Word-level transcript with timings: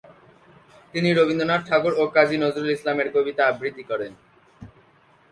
তিনি 0.93 1.09
রবীন্দ্রনাথ 1.11 1.61
ঠাকুর 1.69 1.93
ও 2.01 2.03
কাজী 2.15 2.37
নজরুল 2.43 2.71
ইসলাম 2.77 2.97
এর 3.01 3.09
কবিতা 3.15 3.41
আবৃত্তি 3.49 3.83
করেন। 3.89 4.11